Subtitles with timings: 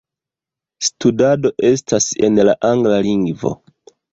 [0.87, 3.57] Studado estas en la angla lingvo.